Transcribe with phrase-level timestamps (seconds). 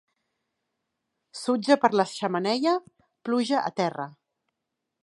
[1.41, 2.75] Sutge per la xemeneia,
[3.29, 4.13] pluja a terra.